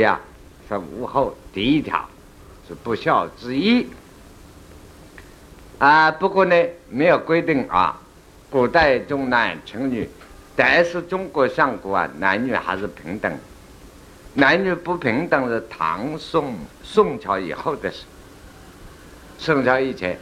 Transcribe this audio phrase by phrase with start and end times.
[0.00, 0.20] 呀，
[0.68, 2.08] 是无后第一条
[2.68, 3.86] 是不孝之一
[5.78, 6.10] 啊。
[6.10, 6.56] 不过呢，
[6.88, 8.00] 没有规定啊，
[8.50, 10.08] 古代重男轻女，
[10.54, 13.32] 但是中国上古啊，男女还是平等。
[14.34, 18.04] 男女不平等是唐宋宋朝以后的事，
[19.38, 20.18] 宋朝以前，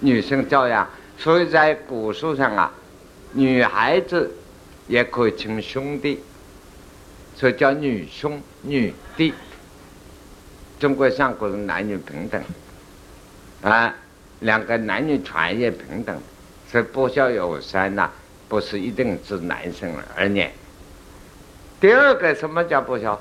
[0.00, 0.88] 女生照样。
[1.16, 2.72] 所以在古书上啊，
[3.32, 4.34] 女孩子
[4.88, 6.20] 也可以称兄弟，
[7.34, 9.34] 所以叫女兄女弟。
[10.78, 12.42] 中国上古是男女平等，
[13.62, 13.94] 啊，
[14.40, 16.20] 两个男女权也平等，
[16.70, 18.10] 所以不孝有三呐，
[18.48, 20.46] 不是一定指男生而已。
[21.80, 23.18] 第二个什么叫不孝？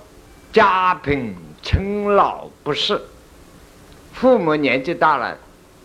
[0.51, 3.01] 家贫亲老不是，
[4.13, 5.37] 父母年纪大了，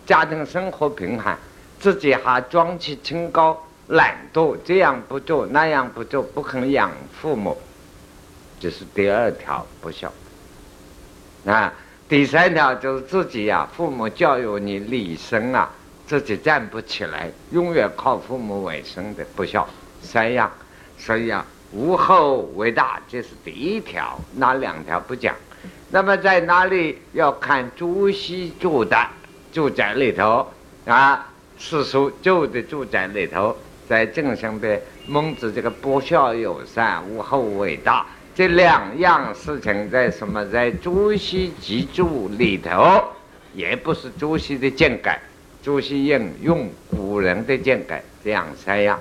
[0.05, 1.37] 家庭生活贫寒。
[1.79, 3.57] 自己还装起清高、
[3.87, 7.57] 懒惰，这样不做那样不做，不肯养父母，
[8.59, 10.11] 这是第二条不孝。
[11.45, 11.73] 啊，
[12.07, 15.69] 第三条就是自己呀，父母教育你立身啊，
[16.05, 19.67] 自己站不起来，永远靠父母为生的不孝。
[20.01, 20.51] 三样，
[20.97, 25.35] 所以啊，无后为大，这是第一条，那两条不讲。
[25.91, 28.97] 那么在哪里要看朱熹住的
[29.51, 30.47] 住宅里头
[30.85, 31.25] 啊？
[31.57, 33.53] 四书旧的住宅里头，
[33.87, 38.05] 在正上边，孟子这个不孝有三，无后为大，
[38.39, 40.45] 这两样事情在什么？
[40.45, 43.03] 在朱熹集注里头，
[43.53, 45.19] 也不是朱熹的见解，
[45.61, 48.97] 朱熹引用古人的见解，这样三样。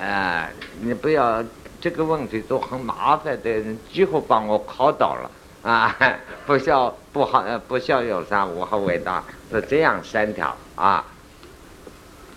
[0.00, 0.48] 啊，
[0.80, 1.44] 你不要
[1.80, 5.30] 这个问题都很麻烦的人，几乎把我考倒了
[5.68, 5.92] 啊！
[6.46, 11.04] 不孝不好，不孝有三，无后为大，是这样三条啊。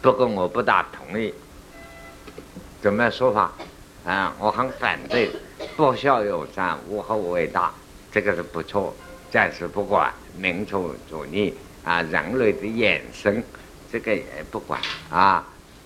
[0.01, 1.31] 不过我不大同意，
[2.81, 3.51] 怎么说法？
[4.05, 5.31] 啊，我很反对
[5.75, 7.73] “不孝有三，无后为大”，
[8.11, 8.93] 这个是不错。
[9.31, 13.43] 暂时不管民族主义啊，人类的衍生，
[13.91, 15.45] 这个也不管啊，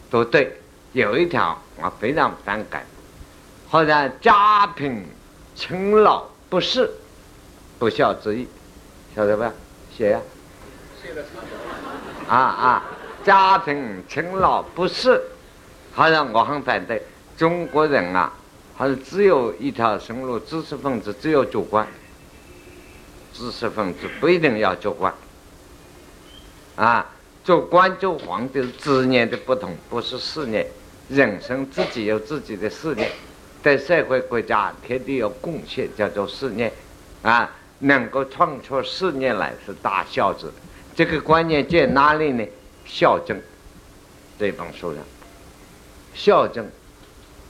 [0.09, 0.59] 都对。
[0.93, 2.85] 有一条我非常反感，
[3.67, 5.05] 好像家贫
[5.55, 6.89] 亲老不是
[7.77, 8.47] 不孝之意，
[9.15, 9.53] 晓得吧？
[9.95, 10.19] 写呀。
[12.27, 12.83] 啊啊。
[13.23, 15.21] 家贫亲老不是，
[15.93, 17.01] 好像我很反对。
[17.35, 18.31] 中国人啊，
[18.77, 21.87] 还是只有一条生路，知识分子只有做官。
[23.33, 25.13] 知识分子不一定要做官，
[26.75, 27.05] 啊，
[27.43, 30.71] 做官做皇帝是职业的不同，不是事业。
[31.09, 33.11] 人生自己有自己的事业，
[33.63, 36.71] 对社会国家天地有贡献，叫做事业。
[37.21, 37.49] 啊，
[37.79, 40.51] 能够创出事业来是大孝子。
[40.95, 42.43] 这个观念在哪里呢？
[42.85, 43.39] 孝正
[44.39, 45.03] 这本书上，
[46.15, 46.67] 孝正，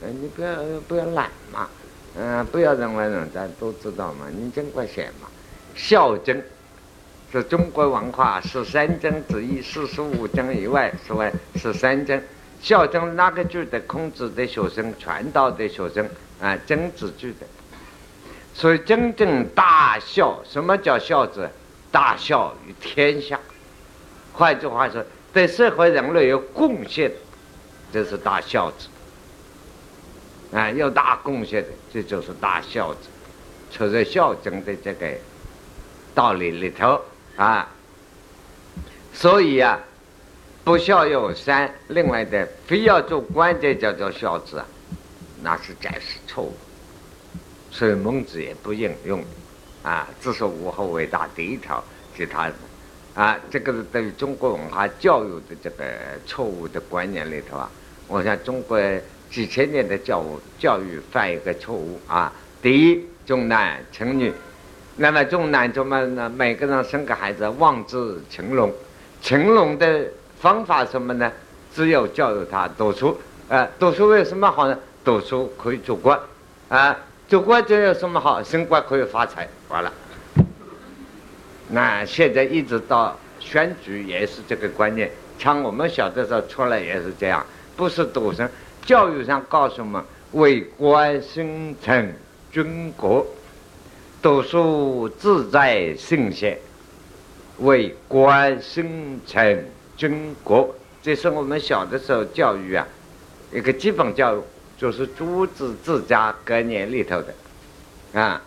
[0.00, 0.54] 呃，你不要
[0.86, 1.68] 不要懒嘛，
[2.16, 5.28] 嗯，不要认为人家都知道嘛，你尽管写嘛。
[5.74, 6.42] 孝经
[7.32, 12.20] 是中国文化十三经之一，四书五经以外，所谓十三经。
[12.60, 13.80] 孝经哪个句的？
[13.80, 16.08] 孔子的学生，传道的学生
[16.40, 17.46] 啊，曾子句的。
[18.54, 21.48] 所以真正大孝，什么叫孝子？
[21.90, 23.38] 大孝于天下。
[24.32, 25.04] 换句话说。
[25.30, 27.12] 对社会人类有贡献，
[27.92, 28.88] 这是大孝子。
[30.52, 33.00] 啊，有大贡献的，这就是大孝子。
[33.70, 35.12] 出在孝经的这个
[36.14, 37.00] 道理里头
[37.36, 37.68] 啊。
[39.12, 39.78] 所以啊，
[40.64, 44.62] 不孝有三，另外的非要做官的叫做孝子，
[45.42, 46.54] 那是暂时错误。
[47.70, 49.22] 所以孟子也不引用，
[49.82, 51.82] 啊，只是无后为大第一条，
[52.16, 52.50] 其他。
[53.14, 55.84] 啊，这个是对于中国文化教育的这个
[56.24, 57.68] 错误的观念里头啊，
[58.06, 58.78] 我想中国
[59.30, 62.32] 几千年的教育教育犯一个错误啊。
[62.60, 64.32] 第一，重男轻女，
[64.96, 66.28] 那么重男重么呢？
[66.28, 68.72] 每个人生个孩子望子成龙，
[69.22, 70.06] 成龙的
[70.40, 71.30] 方法什么呢？
[71.72, 73.16] 只有教育他读书，
[73.48, 74.76] 啊，读书为什么好呢？
[75.04, 76.18] 读书可以做官，
[76.68, 76.96] 啊，
[77.28, 78.42] 做官就有什么好？
[78.42, 79.92] 升官可以发财，完了。
[81.68, 87.44] 那现在一直到选举也是这个观念，像我们小的时候出来也是这样，
[87.76, 88.48] 不是读生。
[88.88, 90.02] 教育上告诉我们，
[90.32, 92.10] 为官生存
[92.50, 93.26] 军国，
[94.22, 96.58] 读书自在圣贤，
[97.58, 99.62] 为官生存
[99.94, 102.88] 军国，这是我们小的时候教育啊，
[103.52, 104.40] 一个基本教育，
[104.78, 108.40] 就是朱子治家概念里头的，啊，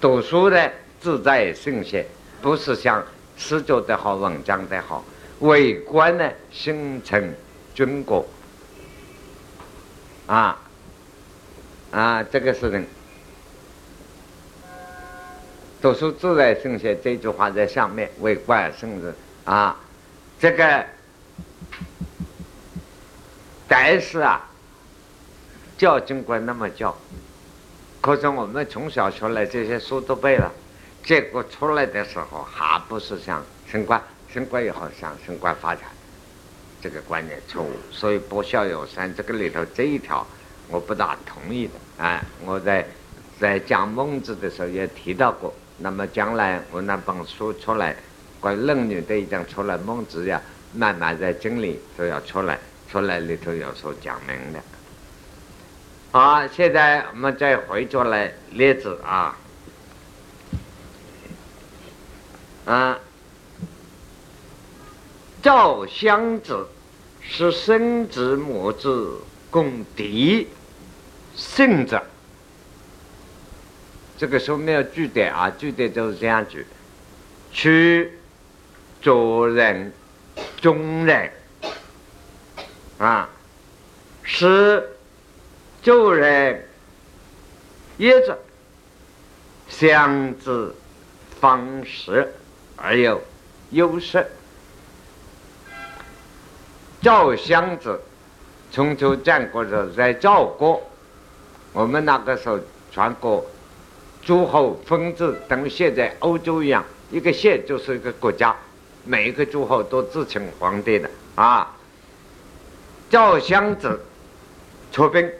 [0.00, 2.06] 读书的自在圣贤。
[2.40, 3.04] 不是像
[3.36, 5.04] 诗作的好，文章的好，
[5.40, 7.22] 为官呢，形成
[7.74, 8.26] 军国。
[10.26, 10.58] 啊
[11.90, 12.86] 啊，这个事情。
[15.82, 19.14] 读书自在圣贤这句话在上面为观圣人。
[19.44, 19.76] 啊，
[20.40, 20.86] 这个
[23.68, 24.48] 但是啊，
[25.76, 26.96] 教尽管那么教，
[28.00, 30.50] 可是我们从小学来这些书都背了，
[31.04, 35.82] 结果出来的时候还不是想升官，升官以后想升官发财，
[36.84, 37.70] 这个观念错误。
[37.90, 40.26] 所以不孝有三，这个里头这一条
[40.68, 41.72] 我不大同意的。
[41.96, 42.86] 哎，我在
[43.40, 45.50] 在讲孟子的时候也提到过。
[45.78, 47.96] 那么将来我那本书出来，
[48.38, 50.38] 关于《论语》都已经出来，孟子呀
[50.74, 52.58] 慢慢在整理，都要出来，
[52.90, 54.60] 出来里头有所讲明的。
[56.12, 59.36] 好，现在我们再回过来例子啊，
[62.66, 62.98] 啊，
[65.44, 66.66] 赵襄子
[67.20, 69.20] 是生子母子
[69.50, 70.48] 共敌
[71.36, 72.02] 胜者。
[74.16, 76.64] 这个时候没有句点啊，句点就是这样句：
[77.52, 78.12] 去
[79.02, 79.92] 做人
[80.62, 81.30] 中人
[82.96, 83.28] 啊，
[84.22, 84.96] 是
[85.82, 86.66] 做人
[87.98, 88.38] 叶子
[89.68, 90.72] 相知
[91.38, 92.32] 方式
[92.76, 93.22] 而有
[93.72, 94.26] 优势。
[97.04, 98.00] 赵襄子
[98.72, 100.82] 春秋战国时候在赵国，
[101.74, 102.58] 我们那个时候
[102.90, 103.44] 传过。
[104.22, 108.56] 诸侯分治，等于现在欧洲一样，一个县就是一个国家，
[109.04, 111.76] 每一个诸侯都自称皇帝的啊。
[113.10, 114.00] 赵襄子
[114.90, 115.30] 出兵，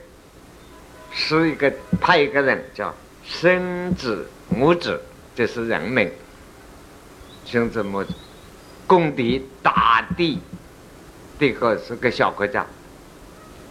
[1.10, 2.94] 是一个派一个人叫
[3.24, 5.00] 生子母子，
[5.34, 6.12] 这是人名。
[7.46, 8.12] 生子母子
[8.86, 10.38] 攻敌大地，
[11.44, 12.64] 这个是个小国家，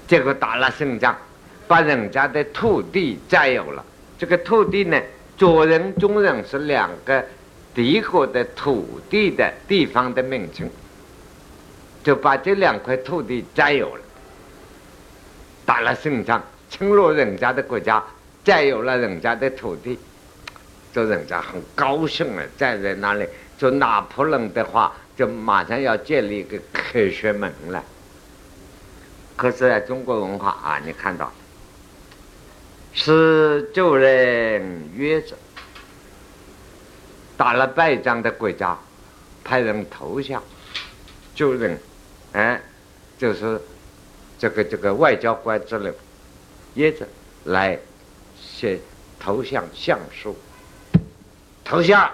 [0.08, 1.18] 结果打了胜仗，
[1.68, 3.84] 把人家的土地占有了。
[4.16, 5.02] 这个土地呢，
[5.36, 7.26] 左人、中人是两个
[7.74, 10.70] 敌国的土地的地方的名称，
[12.04, 14.02] 就把这两块土地占有了，
[15.66, 18.04] 打了胜仗，侵入人家的国家，
[18.44, 19.98] 占有了人家的土地，
[20.94, 23.26] 就人家很高兴啊，站在那里，
[23.58, 27.84] 就拿破仑的话，就马上要建立一个科学门了。
[29.36, 31.32] 可是在中国文化啊，你看到。
[32.96, 35.36] 是旧人约着
[37.36, 38.78] 打了败仗的国家，
[39.44, 40.44] 派人投降，
[41.34, 41.76] 旧人，
[42.34, 42.62] 哎，
[43.18, 43.60] 就是
[44.38, 45.92] 这个这个外交官之类，
[46.76, 47.08] 约着
[47.46, 47.80] 来
[48.40, 48.80] 写
[49.20, 50.38] 投降相书，
[51.64, 52.12] 投降，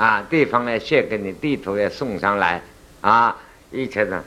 [0.00, 2.62] 啊，地方呢献给你，地图也送上来，
[3.02, 3.36] 啊，
[3.70, 4.24] 一切呢，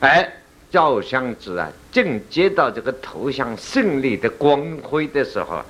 [0.00, 0.32] 哎。
[0.70, 5.64] 赵襄子啊，正接到这个投降胜利的光辉的时候，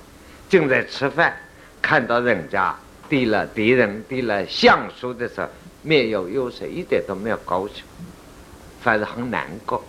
[0.49, 1.33] 正在吃饭，
[1.81, 2.75] 看到人家
[3.07, 5.47] 递了敌人递了相书的时候，
[5.83, 7.81] 面有忧色，一点都没有高兴，
[8.81, 9.81] 反而很难过，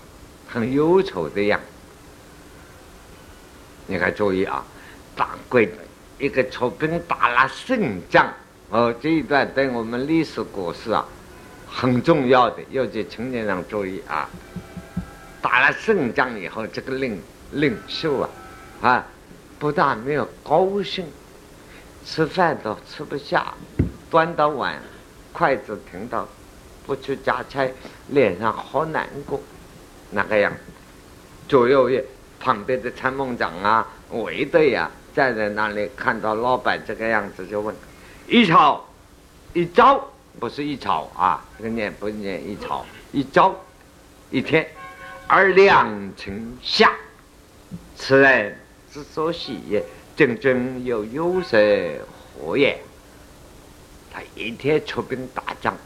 [0.47, 1.67] 很忧愁的样子。
[3.89, 4.65] 你看，注意啊，
[5.17, 5.69] 当贵
[6.21, 8.33] 一个出兵打了胜仗，
[8.71, 11.05] 哦，这一段对我们历史故事啊
[11.67, 14.31] 很重要的，尤其青年人注意啊。
[15.43, 17.21] 打了胜仗以后，这个领
[17.51, 18.31] 领袖啊，
[18.81, 19.07] 啊，
[19.59, 21.05] 不但没有高兴，
[22.05, 23.55] 吃饭都吃不下，
[24.09, 24.81] 端到碗，
[25.33, 26.29] 筷子停到，
[26.87, 27.73] 不去夹菜，
[28.11, 29.41] 脸上好难过，
[30.11, 30.53] 那个样。
[31.49, 32.05] 左右也
[32.39, 37.75] 旁边的参谋长啊、卫队呀，站在那里看到老板这个样子，就问：
[38.31, 38.87] 一朝
[39.55, 40.09] 一朝，
[40.39, 42.87] 不是一朝啊，这个念不念一朝？
[43.11, 43.53] 一朝
[44.31, 44.65] 一天。
[45.27, 46.93] 而两城下，
[47.97, 48.57] 此人
[48.93, 49.85] 之所喜也，
[50.15, 51.59] 正正有优色
[52.39, 52.81] 何也？
[54.13, 55.77] 他一天出兵打仗，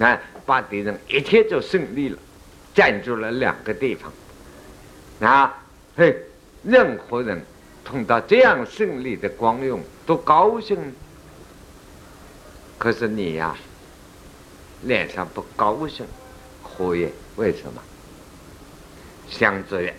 [0.00, 2.18] 啊，把敌人一天就胜利了，
[2.74, 4.12] 占住了两个地方，
[5.20, 5.56] 啊，
[5.96, 6.16] 嘿，
[6.64, 7.40] 任何人
[7.84, 10.76] 碰到这样胜利的光荣，都高兴。
[12.80, 13.54] 可是你呀，
[14.84, 16.06] 脸上不高兴，
[16.62, 17.12] 何也？
[17.36, 17.82] 为什么？
[19.28, 19.92] 相子，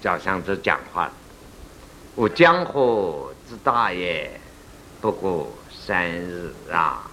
[0.00, 1.12] 叫相子讲话了。
[2.14, 4.40] 我江河之大也，
[5.00, 7.10] 不过三日啊！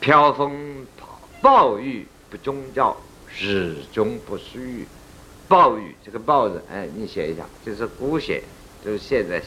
[0.00, 0.84] 飘风
[1.40, 2.96] 暴雨不终教，
[3.38, 4.88] 日终不须雨。
[5.46, 8.42] 暴雨这个暴字，哎，你写一下，就是古写，
[8.84, 9.40] 就是现在。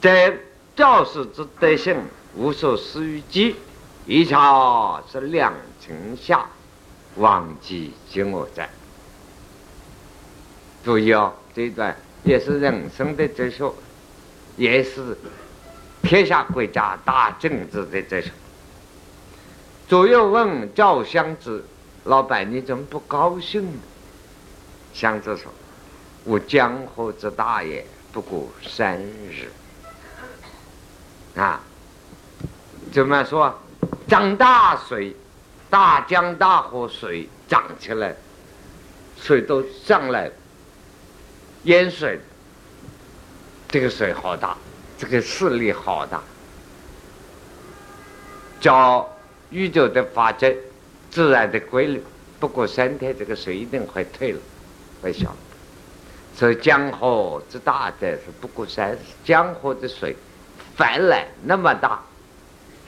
[0.00, 0.32] 在
[0.76, 1.96] 教士之德性，
[2.36, 3.56] 无所施于己，
[4.06, 6.46] 一朝是两城下。
[7.16, 8.70] 忘记今我在。
[10.84, 13.72] 注意哦，这一段也是人生的哲学，
[14.56, 15.18] 也是
[16.02, 18.30] 天下国家大政治的哲学。
[19.88, 21.64] 左右问赵襄子
[22.04, 23.78] ：“老板，你怎么不高兴呢？”
[24.94, 25.52] 襄子说
[26.22, 29.50] ：“我江河之大也，不过三日。”
[31.38, 31.60] 啊，
[32.92, 33.56] 怎么说？
[34.08, 35.14] 涨大水，
[35.70, 38.16] 大江大河水涨起来，
[39.16, 40.30] 水都上来，
[41.62, 42.20] 淹水。
[43.68, 44.56] 这个水好大，
[44.96, 46.20] 这个势力好大。
[48.60, 49.08] 叫
[49.50, 50.52] 宇宙的法则，
[51.10, 52.02] 自然的规律，
[52.40, 54.40] 不过三天，这个水一定会退了，
[55.00, 55.32] 会小。
[56.34, 60.16] 所以江河之大的是不过三，江河的水
[60.78, 62.00] 泛来那么大。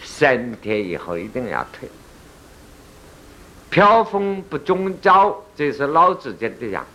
[0.02, 1.86] 三天以后一定要退。
[3.68, 6.86] 飘风不中招，这是老子讲的讲。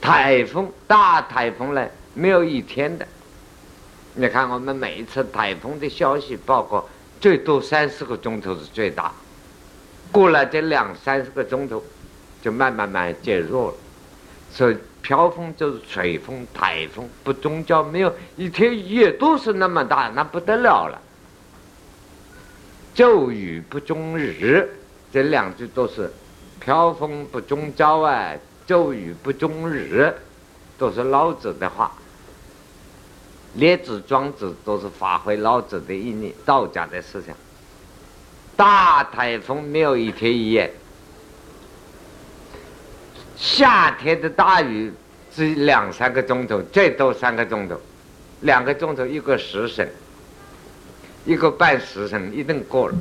[0.00, 3.06] 台风大台风呢，没有一天的。
[4.14, 6.86] 你看我们每一次台风的消息报告，
[7.20, 9.12] 最多三四个钟头是最大，
[10.12, 11.82] 过了这两三十个钟头，
[12.42, 13.76] 就慢慢慢减弱了。
[14.52, 21.00] 所以飘风就是吹风，台风不中交，没有一天一夜都是那么大，那不得了了。
[22.92, 24.68] 骤雨不终日，
[25.12, 26.12] 这两句都是
[26.58, 28.32] “飘风不终朝”啊
[28.66, 30.12] ，“骤雨不终日”，
[30.76, 31.92] 都是老子的话。
[33.54, 37.32] 列子、庄子都是发挥老子的意念，道家的思想。
[38.56, 40.74] 大台风没有一天一夜，
[43.36, 44.92] 夏天的大雨
[45.34, 47.80] 只两三个钟头，最多三个钟头，
[48.40, 49.88] 两个钟头一个时辰。
[51.24, 52.94] 一个半时辰一定过了，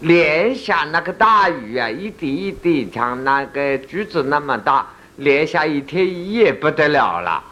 [0.00, 4.84] 连下那个大雨啊，一滴一滴像那个橘子那么大，
[5.14, 7.44] 连下一天一夜不得了了，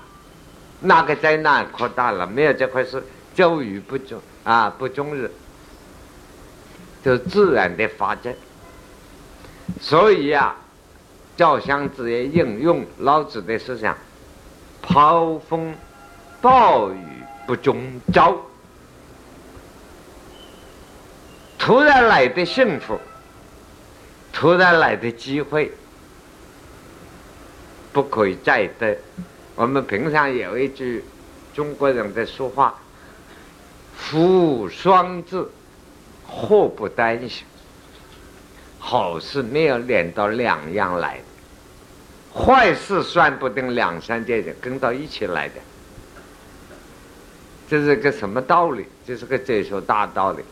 [0.80, 3.00] 那个灾难扩大了，没有这回事，
[3.36, 5.30] 骤雨不终啊，不终日，
[7.04, 8.34] 就自然的发展。
[9.80, 10.56] 所以啊，
[11.36, 13.96] 赵襄子也应用老子的思想，
[14.80, 15.74] 暴风
[16.40, 16.98] 暴雨
[17.46, 18.36] 不中招。
[21.58, 22.98] 突然来的幸福，
[24.32, 25.72] 突然来的机会，
[27.92, 28.96] 不可以再得。
[29.56, 31.04] 我们平常有一句
[31.54, 32.78] 中国人的说话
[33.96, 35.44] ：“福无双至，
[36.26, 37.44] 祸不单行。”
[38.88, 45.54] 好事没有连到两样来的，坏事算不定两三件人跟到一起来的。
[47.68, 48.86] 这是个什么道理？
[49.04, 50.44] 这是个哲学大道理。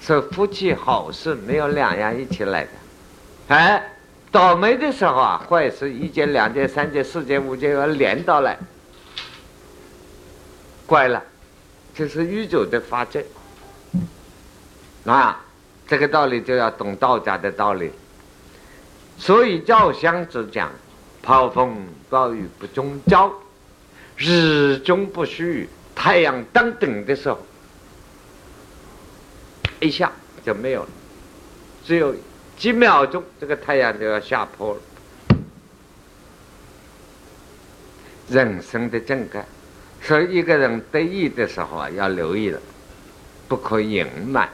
[0.00, 2.70] 说夫妻好事没有两样一起来的，
[3.48, 3.82] 哎，
[4.32, 8.56] 倒霉的时候啊，坏事一件、两件、三件、四件、五件要连到来，
[10.86, 11.22] 怪了，
[11.94, 13.22] 这是宇宙的法则。
[15.04, 15.44] 啊，
[15.86, 17.90] 这个道理就要懂道家的道理。
[19.18, 20.70] 所以赵襄子讲
[21.22, 21.76] ：“暴风
[22.10, 23.32] 暴雨不终朝，
[24.16, 27.38] 日中不虚，太阳当顶的时候。”
[29.78, 30.10] 一下
[30.44, 30.88] 就没有了，
[31.84, 32.14] 只有
[32.56, 34.80] 几秒钟，这个太阳就要下坡了。
[38.28, 39.44] 人生的正盖，
[40.02, 42.58] 所以一个人得意的时候啊，要留意了，
[43.48, 44.48] 不可隐瞒。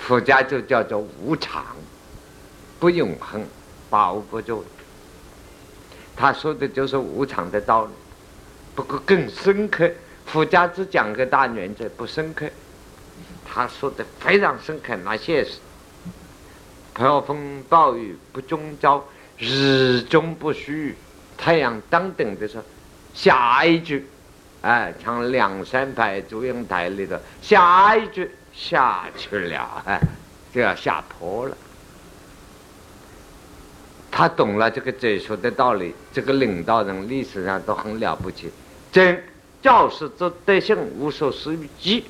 [0.00, 1.64] 佛家就叫做无常，
[2.80, 3.46] 不永恒，
[3.88, 4.64] 把握不住。
[6.16, 7.90] 他说的就是无常的道理，
[8.74, 9.88] 不过更深刻。
[10.26, 12.46] 佛家只讲个大原则，不深刻。
[13.44, 15.58] 他说的非常深刻，那现实
[16.94, 19.04] 暴风暴雨不终朝，
[19.38, 20.94] 日中不虚，
[21.36, 22.64] 太阳当顶的时候，
[23.14, 24.06] 下一句，
[24.60, 28.30] 哎，像两三排祝英台里头，下一句
[28.60, 29.98] 下去了，哎，
[30.52, 31.56] 就要下坡了。
[34.10, 38.50] 他懂了这个哲学的道理，这个领导人历史上都很了不起，
[38.92, 39.24] 真
[39.62, 42.04] 教师之德性，无所施于己。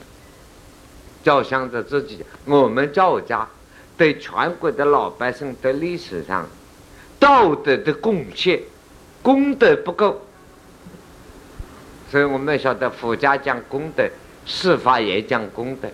[1.22, 3.46] 照想着自己，我们赵家
[3.96, 6.48] 对全国的老百姓的历史上
[7.18, 8.60] 道德的贡献
[9.22, 10.22] 功德不够，
[12.10, 14.08] 所以我们晓得佛家讲功德，
[14.46, 15.88] 释法也讲功德，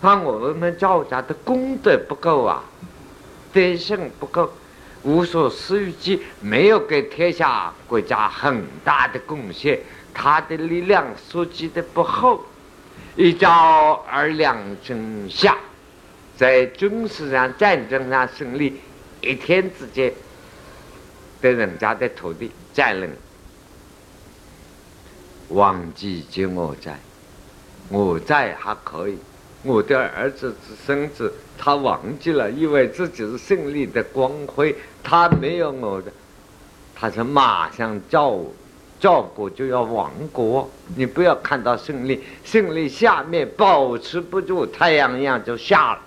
[0.00, 2.64] 看我们赵家的功德不够啊，
[3.52, 4.50] 德性不够，
[5.02, 9.78] 无所施于己，没有给天下国家很大的贡献，
[10.14, 12.42] 他的力量所积的不厚。
[13.16, 15.54] 一朝而两春夏，
[16.36, 18.80] 在军事上、战争上胜利，
[19.20, 20.10] 一天之间，
[21.42, 23.10] 对人家的土地占领，
[25.48, 26.98] 忘记即我在，
[27.90, 29.18] 我在还可以。
[29.62, 36.10] 我的儿子之、孙子，他忘记了，以为自己是胜利的光辉，他没有我的，
[36.94, 38.40] 他是马上照
[38.98, 40.68] 照过就要亡国。
[40.96, 46.00] 你不要看到胜利，胜利下面保持不住，太阳一样就下了，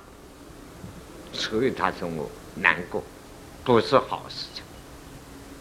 [1.32, 3.04] 所以他说我难过，
[3.64, 4.64] 不是好事情。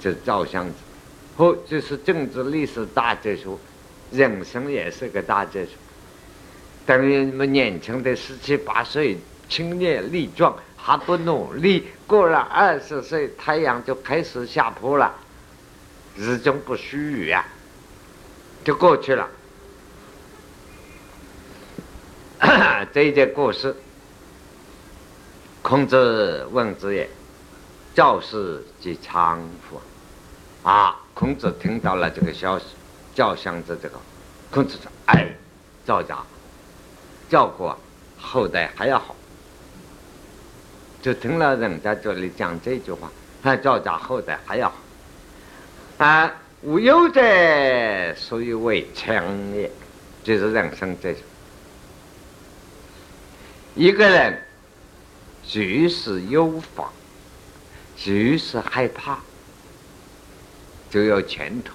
[0.01, 0.73] 这照相子，
[1.37, 3.61] 后这是政治历史大结束，
[4.11, 5.73] 人生也是个大结束。
[6.85, 9.17] 等于你们年轻的十七八岁
[9.49, 15.15] 青年力壮还不努力，过了二十岁太阳就开始下坡了，
[16.17, 17.45] 日中不须臾啊，
[18.65, 19.29] 就过去了。
[22.93, 23.77] 这一件故事，
[25.63, 27.09] 孔子问子也
[27.95, 29.39] ：“教师即昌
[29.71, 29.81] 乎？”
[30.69, 32.65] 啊，孔子听到了这个消息，
[33.15, 34.01] 叫箱子这个，
[34.51, 35.29] 孔子说：“哎，
[35.87, 36.19] 赵家。”
[37.33, 37.75] 效果
[38.21, 39.17] 后代还要好，
[41.01, 43.11] 就听了人家这里讲这句话，
[43.43, 44.77] 他赵家后代还要好。
[45.97, 49.25] 啊，无忧者，所以为强
[49.55, 49.71] 也，
[50.23, 51.23] 就是人生这种。
[53.77, 54.43] 一个人，
[55.43, 56.91] 即使忧法，
[57.97, 59.19] 即使害怕，
[60.91, 61.73] 就有前途。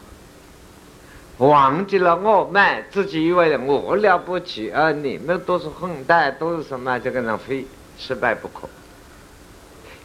[1.37, 6.97] 忘记了我们自己以为我了不起，而你们都是混蛋，都是什么？
[6.99, 7.63] 这个人非
[7.99, 8.67] 失败不可。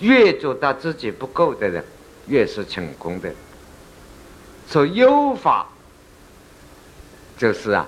[0.01, 1.83] 越做到自己不够的人，
[2.27, 3.33] 越是成功的。
[4.67, 5.67] 所以优法
[7.39, 7.87] 就是啊，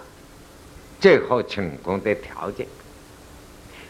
[0.99, 2.67] 最后成功的条件。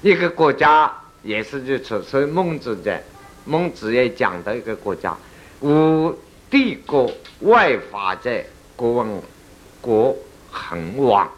[0.03, 0.93] 一个国家
[1.23, 2.03] 也是如此。
[2.03, 3.01] 所以孟子在
[3.45, 5.17] 孟子也讲到一个国家，
[5.61, 6.13] 无
[6.51, 7.09] 帝国
[7.43, 8.43] 外法者，
[8.75, 9.09] 国王。
[9.85, 10.17] 国
[10.50, 11.31] 很亡，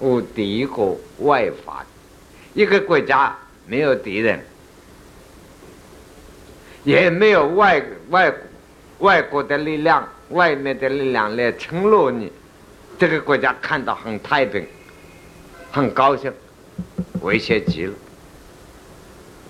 [0.00, 1.82] 无敌国外法，
[2.52, 3.34] 一个国家
[3.66, 4.44] 没有敌人，
[6.84, 8.34] 也没有外外
[8.98, 12.30] 外国的力量、外面的力量来侵略你，
[12.98, 14.66] 这个国家看到很太平，
[15.70, 16.30] 很高兴，
[17.22, 17.94] 威胁极了，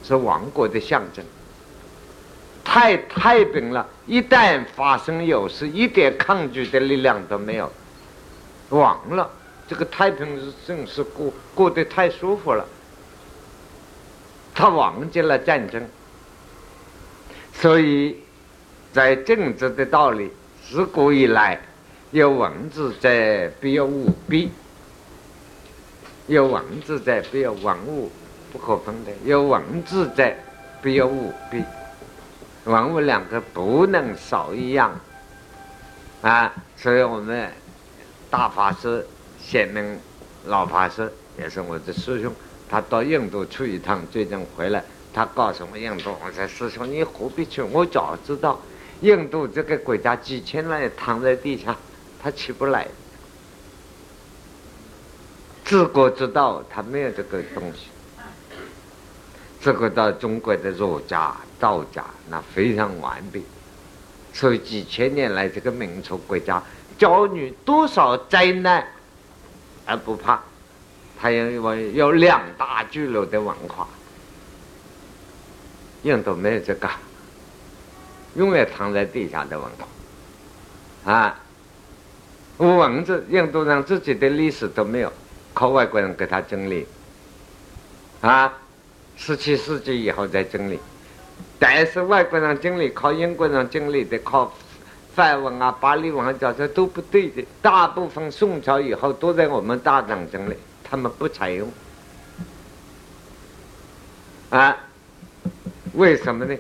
[0.05, 1.25] 是亡国的象征。
[2.63, 7.71] 太太平了，一旦发生有事，一点抗拒的力量都没有，
[8.71, 9.31] 亡了。
[9.69, 12.67] 这个太平盛世过过得太舒服了，
[14.55, 15.83] 他忘记了战争，
[17.55, 18.17] 所以
[18.93, 20.31] 在政治的道理，
[20.69, 21.59] 自古以来
[22.11, 24.49] 有文字在，必有武弊；
[26.27, 28.11] 有文字在，必有文物，
[28.53, 30.37] 不可分的；有文字在，
[30.83, 31.63] 必有武弊。
[32.65, 34.99] 文物两个不能少一样，
[36.23, 36.53] 啊！
[36.77, 37.51] 所以我们
[38.31, 39.05] 大法师、
[39.41, 39.99] 显明
[40.47, 42.33] 老法师也是我的师兄，
[42.69, 47.61] 他到印度去一趟，最近回来，他告诉我印度，我说师兄你何必去？
[47.63, 48.61] 我早知道，
[49.01, 51.77] 印度这个国家几千万人躺在地下，
[52.23, 52.87] 他起不来。
[55.65, 57.89] 治国之道，他没有这个东西。
[59.61, 61.35] 这个到中国的儒家。
[61.63, 63.41] 道家那非常完备，
[64.33, 66.61] 所以几千年来这个民族国家
[66.99, 68.85] 教你多少灾难
[69.87, 70.43] 而不怕，
[71.21, 73.87] 他因为有两大巨流的文化，
[76.03, 76.91] 印度没有这个，
[78.35, 81.39] 永远躺在地下的文化，啊，
[82.59, 85.13] 文字印度人自己的历史都没有，
[85.55, 86.89] 靠外国人给他整理，
[88.21, 88.53] 啊，
[89.17, 90.81] 十七世纪以后再整理。
[91.63, 94.53] 但是外国人经历靠英国人经历的靠
[95.15, 97.47] 梵文啊、巴利文啊，叫这都不对的。
[97.63, 101.73] 大部分宋朝以后都在我们大唐经历，他们不采用
[104.51, 104.77] 啊？
[105.93, 106.57] 为什么呢？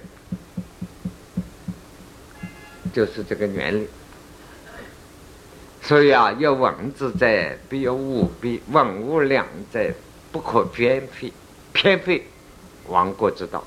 [2.92, 3.88] 就是这个原理。
[5.82, 9.92] 所以啊，有文字在，必有武必文武两在，
[10.30, 11.32] 不可偏废，
[11.72, 12.24] 偏废
[12.86, 13.64] 亡国之道。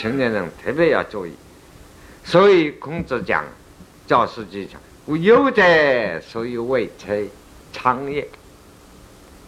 [0.00, 1.32] 青年人特别要注意，
[2.24, 3.44] 所以孔子讲
[4.06, 5.62] 教师技巧，无忧者，
[6.22, 7.22] 所以为才
[7.70, 8.26] 昌业。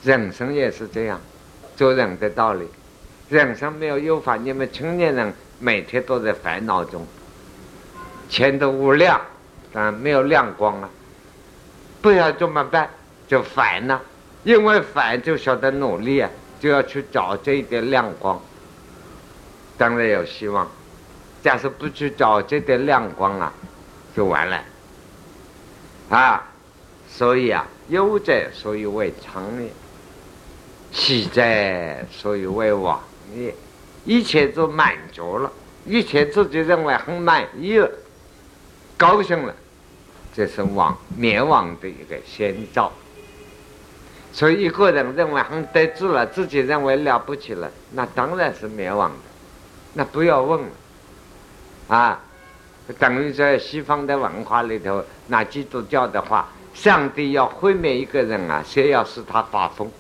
[0.03, 1.19] 人生也是这样，
[1.75, 2.69] 做人的道理。
[3.31, 7.07] 人生没有忧烦，你们青年人每天都在烦恼中，
[8.29, 9.19] 前途无量，
[9.73, 10.91] 但没有亮光了。
[12.03, 12.91] 不要怎么办？
[13.27, 13.99] 就烦了，
[14.45, 16.29] 因为烦就晓得努力啊，
[16.61, 18.39] 就要去找这一点亮光。
[19.83, 20.71] 当然有希望，
[21.43, 23.53] 假设不去找这点亮光啊，
[24.15, 24.63] 就完了。
[26.09, 26.41] 啊，
[27.09, 29.69] 所以啊，有者所以为常也，
[30.93, 33.03] 喜在所以为往
[33.35, 33.53] 也。
[34.05, 35.51] 一切都满足了，
[35.85, 37.91] 一切自己认为很满意了，
[38.97, 39.53] 高兴了，
[40.33, 42.93] 这是亡灭亡的一个先兆。
[44.33, 49.17] 所以一个人认为很得志了，自己认为了不起了，那当然是灭亡的，
[49.95, 50.69] 那不要问了，
[51.89, 52.21] 啊，
[52.99, 59.91] 等于在西方的文化里头，那基督教的话，上帝要毁灭一个人啊，先要使他发疯，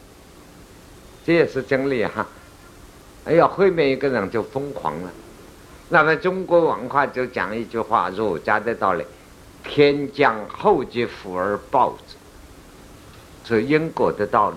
[1.26, 2.26] 这也是真理哈。
[3.26, 5.10] 要毁灭一个人就疯狂了。
[5.90, 9.04] 那么中国文化就讲一句话，儒家的道理：
[9.62, 12.16] 天将厚积福而报之。
[13.44, 14.56] 是因果的道理。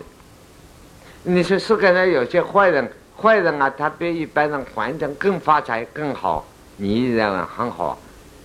[1.23, 2.89] 你说世界上有些坏人，
[3.21, 6.45] 坏人啊，他比一般人环境更发财更好，
[6.77, 7.97] 你认为很好。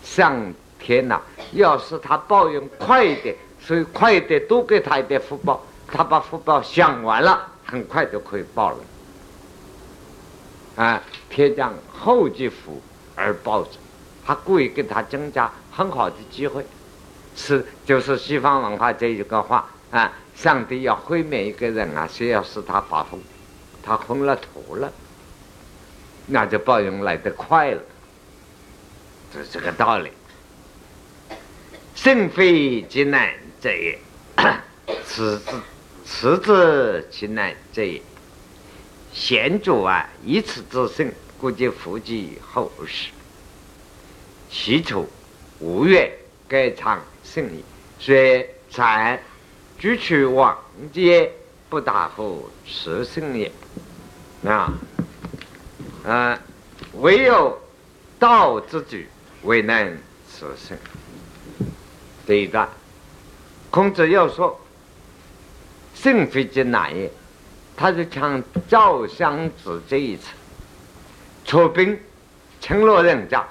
[0.02, 1.20] 上天呐，
[1.52, 8.76] 要是他报应快一点，所以快一点多给他一点福报，他把福报享完了，很快就可以报了。
[10.76, 12.80] 啊，天将厚积福
[13.14, 13.78] 而报之，
[14.24, 16.64] 他故意给他增加很好的机会，
[17.37, 20.12] 是就是西方文化这一个话啊。
[20.35, 23.20] 上帝要毁灭一个人啊，先要使他发疯，
[23.90, 24.92] 他昏了头了，
[26.26, 27.83] 那就报应来得快了，
[29.33, 30.12] 是这个道理。
[31.96, 33.29] 圣非极难
[33.61, 33.98] 者也，
[35.05, 35.53] 此之
[36.05, 38.00] 此之其难者也。
[39.12, 43.11] 贤主啊，以此之圣，故皆福及后世。
[44.48, 45.09] 其处
[45.59, 47.64] 无月，盖常圣矣。
[47.98, 49.20] 虽禅。
[49.81, 50.57] 举取往
[50.92, 51.33] 劫，
[51.70, 53.50] 不达乎持圣也。
[54.44, 54.72] 啊，
[56.04, 56.38] 啊，
[56.94, 57.56] 唯有
[58.18, 59.09] 道之举，
[59.42, 59.96] 未能
[60.28, 60.76] 持圣。
[62.26, 62.68] 这一段，
[63.70, 64.61] 孔子要说，
[65.94, 67.11] 圣非之难也。
[67.76, 70.28] 他就讲赵襄子这一次
[71.46, 71.98] 出兵
[72.61, 73.46] 侵略人家，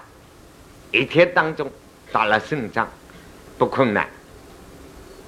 [0.91, 1.71] 一天当中
[2.11, 2.87] 打了胜仗，
[3.57, 4.07] 不困难。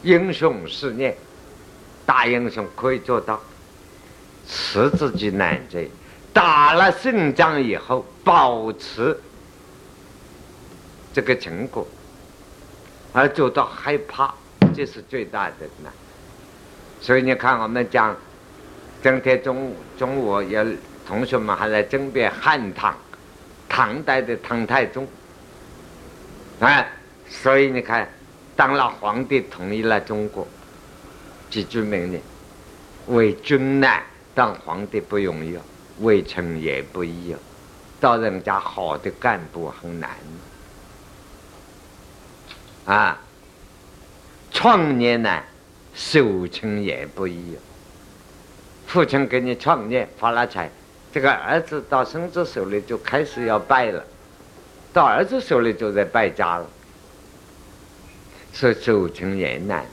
[0.04, 1.17] 英雄事业，
[2.05, 3.39] 大英雄可以做到，
[4.47, 5.79] 持之己难者，
[6.33, 9.17] 打了胜仗以后保持
[11.13, 11.87] 这个成果，
[13.13, 14.33] 而做到害怕，
[14.73, 15.91] 这是最大的难。
[16.99, 18.15] 所以你看，我们讲
[19.01, 20.65] 今天中午，中午有
[21.07, 22.95] 同学们还在争辩汉唐，
[23.67, 25.07] 唐代的唐太宗，
[26.59, 26.91] 哎，
[27.29, 28.09] 所以你看。
[28.53, 30.47] 当了皇帝，统一了中国，
[31.51, 32.19] 几句命令：
[33.07, 34.01] 为君难，
[34.33, 35.59] 当皇帝不容易哦；
[35.99, 37.37] 为臣也不易哦。
[37.99, 40.09] 当人家好的干部很难
[42.85, 43.19] 啊。
[44.53, 45.43] 创业难，
[45.93, 47.57] 守成也不易。
[48.87, 50.69] 父亲给你创业发了财，
[51.11, 54.03] 这个儿子到孙子手里就开始要败了，
[54.91, 56.69] 到儿子手里就在败家了。
[58.53, 59.85] 是守成也难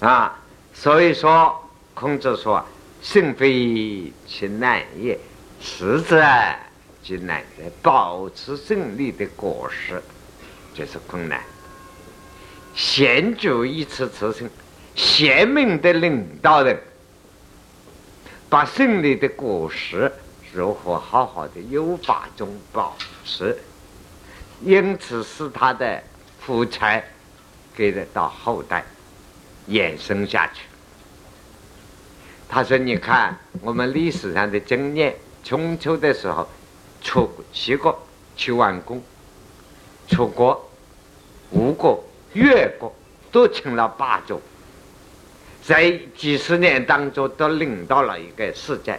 [0.00, 0.38] 啊！
[0.72, 2.64] 所以说，孔子说
[3.02, 5.18] ：“胜非其难也，
[5.60, 6.58] 实在
[7.02, 7.70] 其难也。
[7.82, 10.02] 保持胜利的果实，
[10.74, 11.42] 就是困难。
[12.74, 14.48] 贤主一次次胜，
[14.94, 16.78] 贤明的领导人，
[18.48, 20.12] 把胜利的果实
[20.52, 23.58] 如何好好的优法中保持，
[24.62, 26.02] 因此是他的。”
[26.40, 27.04] 福财
[27.74, 28.82] 给了到后代
[29.68, 30.62] 衍生下去。
[32.48, 36.48] 他说：“你看 我们历史上的经验，春秋的时候，
[37.02, 39.02] 楚齐国、齐桓公、
[40.08, 40.70] 楚国、
[41.50, 42.02] 吴国、
[42.32, 42.94] 越国
[43.30, 44.40] 都成了霸主，
[45.62, 48.98] 在几十年当中都领到了一个世界，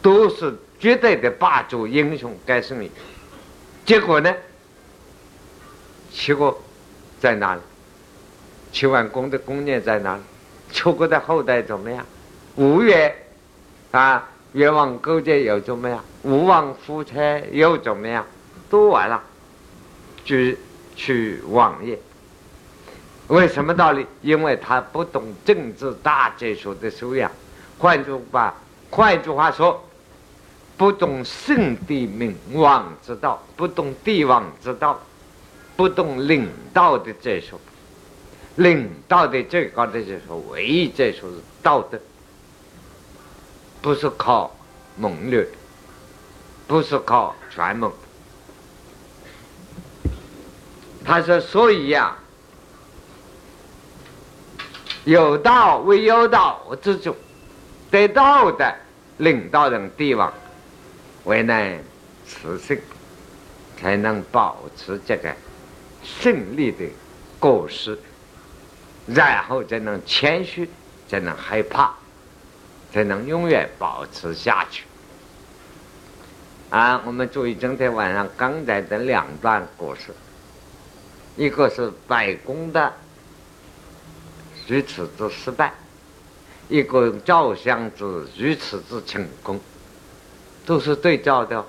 [0.00, 2.90] 都是绝对的霸主英雄该胜利。
[3.84, 4.32] 结果呢？”
[6.14, 6.62] 齐国
[7.18, 7.60] 在哪里？
[8.72, 10.22] 齐桓公的功业在哪里？
[10.72, 12.04] 楚国的后代怎么样？
[12.56, 13.14] 吴越
[13.90, 16.02] 啊，越王勾践又怎么样？
[16.22, 18.24] 吴王夫差又怎么样？
[18.70, 19.22] 都完了，
[20.24, 20.36] 就
[20.96, 21.98] 去王爷。
[23.28, 24.06] 为什么道理？
[24.22, 27.30] 因为他不懂政治大哲学的修养。
[27.78, 28.54] 换句话，
[28.90, 29.86] 换句话说，
[30.76, 34.98] 不懂圣帝明王之道，不懂帝王之道。
[35.74, 37.58] 不懂领导的这术，
[38.56, 41.98] 领导的最高的就是，唯一这术是道德，
[43.80, 44.54] 不是靠
[44.96, 45.48] 谋略，
[46.66, 47.92] 不是靠权谋。
[51.04, 52.16] 他说：“所以呀，
[55.04, 57.16] 有道为有道之主，
[57.90, 58.72] 得道的
[59.16, 60.32] 领导人帝王，
[61.24, 61.82] 为能
[62.24, 62.78] 持胜，
[63.80, 65.34] 才能保持这个
[66.04, 66.84] 胜利的
[67.40, 67.98] 果实，
[69.06, 70.68] 然后才能谦虚，
[71.08, 71.92] 才能害怕，
[72.92, 74.84] 才能永远保持下去。
[76.70, 80.14] 啊，我们注意，今天晚上刚才的两段故事，
[81.36, 82.92] 一个是白宫的
[84.66, 85.74] 如此之失败，
[86.68, 88.04] 一个赵襄之
[88.38, 89.60] 如此之成功，
[90.64, 91.62] 都是对照的。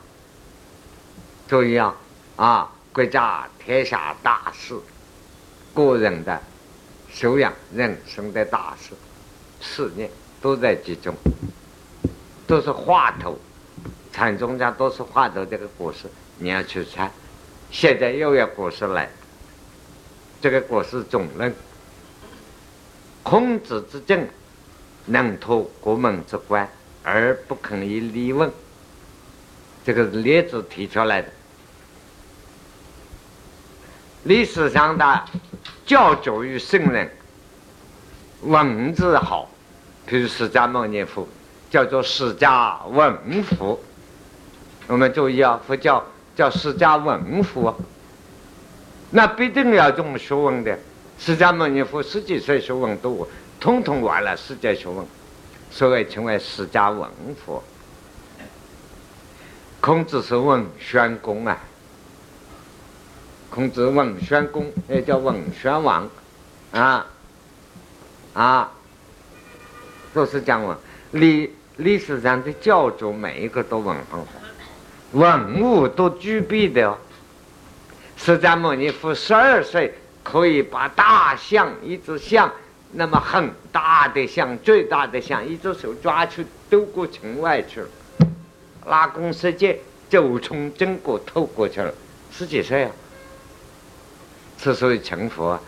[1.47, 1.93] 注意啊，
[2.37, 4.79] 啊，国家天下大事，
[5.73, 6.41] 个人的
[7.13, 8.95] 修养、人生的大事、
[9.61, 10.09] 事业
[10.41, 11.13] 都在其中，
[12.47, 13.37] 都是话头。
[14.11, 17.11] 禅宗家都是画的这个故事，你要去猜。
[17.71, 19.09] 现在又要故事来，
[20.41, 21.53] 这个故事总论。
[23.23, 24.27] 孔子之政，
[25.05, 26.67] 能托国门之官，
[27.03, 28.51] 而不肯以礼问。
[29.85, 31.29] 这个是列子提出来的。
[34.23, 35.21] 历史上的
[35.85, 37.09] 教主与圣人，
[38.43, 39.49] 文字好，
[40.05, 41.27] 比如释迦牟尼佛，
[41.69, 43.77] 叫做释迦文佛。
[44.87, 46.01] 我们注意啊，佛教
[46.35, 47.75] 叫释迦文佛，
[49.11, 50.77] 那必定要种学问的。
[51.19, 53.27] 释迦牟尼佛十几岁学问多，
[53.59, 55.05] 通通完了世界学问，
[55.69, 57.09] 所以称为释迦文
[57.45, 57.61] 佛。
[59.81, 61.57] 孔子是问宣公啊，
[63.53, 66.09] 孔子文宣公也叫文宣王，
[66.71, 67.05] 啊
[68.33, 68.71] 啊，
[70.11, 70.75] 都是讲文。
[71.11, 74.27] 历历史上的教主每一个都文很好。
[75.11, 76.97] 文物都具备的，
[78.17, 82.51] 释迦牟尼佛十二岁可以把大象一只象
[82.93, 87.87] 那么很大的象最大的象一只手抓去丢过城外去了，
[88.87, 89.77] 拉弓射箭
[90.09, 91.93] 就从中国透过去了，
[92.31, 92.91] 十几岁啊，
[94.63, 95.59] 之所以成佛，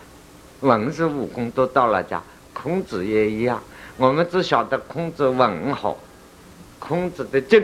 [0.60, 2.22] 文字武功都到了家，
[2.54, 3.62] 孔子也一样，
[3.98, 5.98] 我们只晓得孔子文好，
[6.78, 7.62] 孔子的政。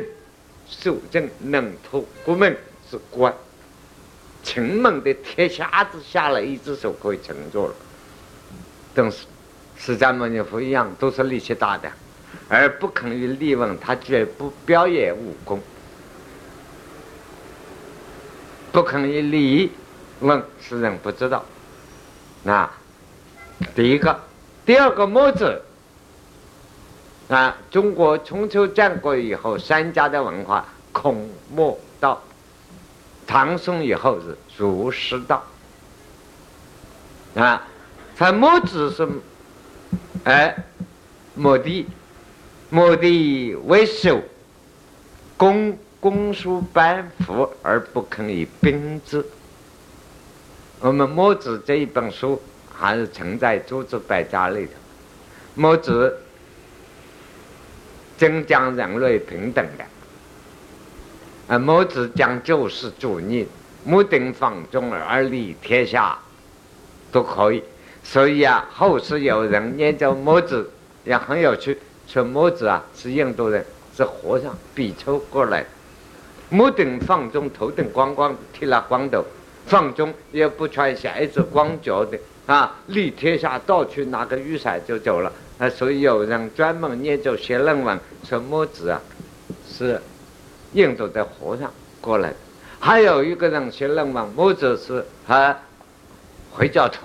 [0.68, 2.56] 守正能托国门
[2.90, 3.34] 之官，
[4.42, 7.74] 秦门的铁匣子下来一只手可以撑住了。
[8.94, 9.26] 跟释
[9.76, 11.92] 释迦牟尼佛一样，都是力气大的，
[12.48, 15.60] 而不肯于立问，他绝不表演武功，
[18.70, 19.72] 不肯于立
[20.22, 21.44] 问，世人不知道。
[22.42, 22.70] 那
[23.74, 24.18] 第一个，
[24.64, 25.62] 第二个墨子。
[27.28, 32.18] 啊，中国春秋战国以后，三家的文化，孔墨道；
[33.26, 35.42] 唐宋以后是儒释道。
[37.34, 37.66] 啊，
[38.16, 39.08] 他墨子是，
[40.24, 40.54] 哎，
[41.34, 41.86] 墨地，
[42.68, 44.20] 墨地为首，
[45.38, 49.24] 公公书班服而不肯以兵之。
[50.82, 52.42] 我们墨子这一本书
[52.74, 54.72] 还是存在诸子百家里头，
[55.54, 56.18] 墨子。
[58.18, 59.84] 真讲人类平等的，
[61.48, 63.48] 啊，墨子讲救世主义，
[63.82, 66.16] 目定方中而立天下，
[67.10, 67.64] 都可以。
[68.04, 70.70] 所以啊，后世有人念着墨子
[71.04, 73.64] 也很有趣，说墨子啊是印度人，
[73.96, 75.64] 是和尚比丘过来，
[76.48, 79.24] 目定方中，头顶光光，剃了光头，
[79.72, 85.32] 放中也不穿鞋子，光脚的啊，立天下，到处拿个雨伞就走了。
[85.56, 89.00] 啊，所以有人专门念着写论文说墨子啊
[89.66, 89.98] 是
[90.74, 92.36] 印度的和尚过来的，
[92.80, 95.58] 还有一个人写论文，墨子是啊
[96.50, 96.98] 回教徒，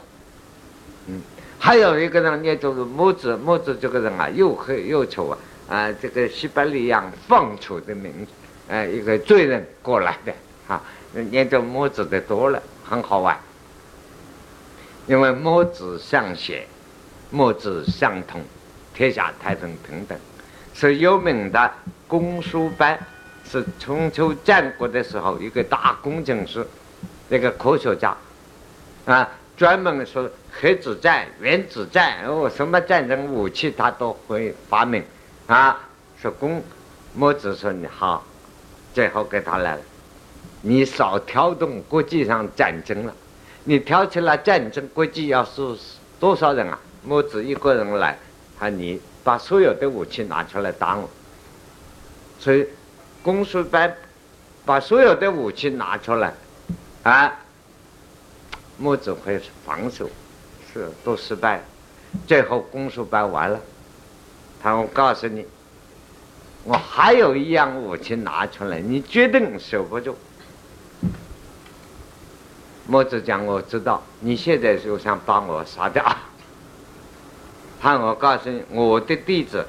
[1.08, 1.22] 嗯，
[1.58, 5.38] 还有一个人念着墨子，墨子这个人啊又黑又丑啊，
[5.70, 8.32] 啊，这个西伯利亚放出的名字，
[8.68, 10.34] 哎，一个罪人过来的
[10.68, 10.84] 啊，
[11.24, 13.38] 念着墨子的多了，很好玩，
[15.06, 16.68] 因为墨子上写。
[17.30, 18.42] 墨子相同，
[18.94, 20.18] 天下太平平等，
[20.74, 21.70] 是有名的
[22.08, 22.98] 公输班，
[23.44, 26.66] 是春秋战国的时候一个大工程师，
[27.30, 28.16] 一个科学家，
[29.04, 35.04] 啊，专门说核子战、原子战，哦，什么战争武器他都会发明，
[35.48, 35.78] 啊，
[36.22, 36.64] 说公，
[37.14, 38.26] 墨子说你好，
[38.94, 39.82] 最后给他来了，
[40.68, 43.14] 你少挑动国际上战争了，
[43.64, 45.62] 你挑起了战争，国际要是
[46.20, 46.78] 多少人啊？
[47.06, 48.20] 墨子一个人来，
[48.60, 51.10] 他你把所有的武器拿出来打我。
[52.38, 52.68] 所以，
[53.24, 53.96] 公输班
[54.66, 56.34] 把所有的武器拿出来，
[57.04, 57.34] 啊，
[58.78, 60.10] 墨子会防守，
[60.74, 61.64] 是都失败。
[62.28, 63.58] 最后公输班完了，
[64.62, 65.46] 他我告诉你，
[66.66, 70.14] 我还有一样武器拿出来，你决定守不住。
[72.88, 76.04] 墨子讲我知道，你现在就想把我杀掉。
[77.82, 79.66] 看我告诉你，我的弟子，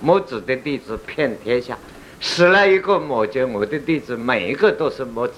[0.00, 1.76] 墨子的弟子遍天下，
[2.20, 5.34] 死了一个墨家，我的弟子每一个都是墨子。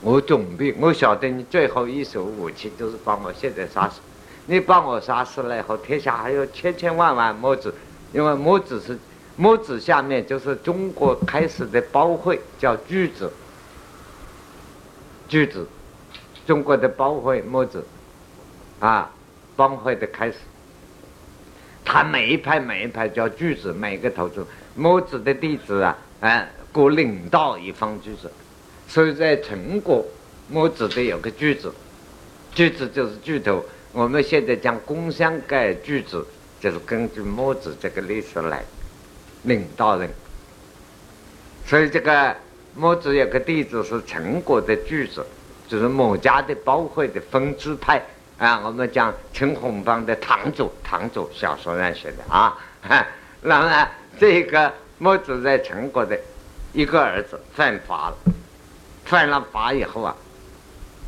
[0.00, 4.00] 我准备，我晓得你最后一手武器就是把我现在杀死。
[4.46, 7.74] 你把我杀死了以后，天下还有千千万万墨子，
[8.12, 8.96] 因为墨子是
[9.36, 13.30] 墨子下面就是中国开始的包会，叫巨子。
[15.34, 15.66] 巨子，
[16.46, 17.84] 中国的包会墨子，
[18.78, 19.10] 啊，
[19.56, 20.36] 帮会的开始。
[21.84, 28.30] 他每一派每一派叫巨子，每个头子墨子的弟子啊，哎，各领导一方巨子。
[28.86, 30.06] 所以在陈国，
[30.48, 31.74] 墨子的有个句子，
[32.54, 33.64] 句子就是句头。
[33.90, 36.24] 我们现在讲工商盖句子，
[36.60, 38.64] 就是根据墨子这个历史来
[39.42, 40.08] 领导人。
[41.66, 42.36] 所以这个
[42.76, 45.24] 墨子有个弟子是陈国的句子，
[45.68, 48.04] 就是墨家的包会的分支派
[48.36, 48.60] 啊。
[48.64, 52.58] 我们讲陈洪邦的堂主，堂主小说上写的啊。
[53.42, 56.18] 那么这个墨子在陈国的
[56.72, 58.16] 一个儿子犯法了。
[59.04, 60.16] 犯了法以后啊，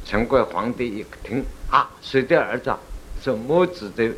[0.05, 2.73] 陈国皇帝一听啊，谁的儿子？
[3.21, 4.09] 是墨子的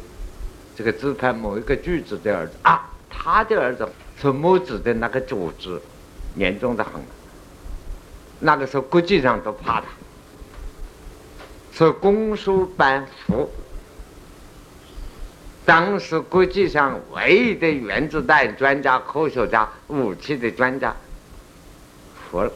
[0.77, 3.89] 这个支派某一个巨子的儿子啊，他的儿子
[4.21, 5.81] 是墨子的那个组织，
[6.37, 7.01] 严重的很。
[8.41, 9.87] 那个时候国际上都怕他，
[11.73, 13.51] 是公输班服。
[15.65, 20.95] 当时国际上唯一的原子弹专家、科学家、武器的专家，
[22.31, 22.51] 服了。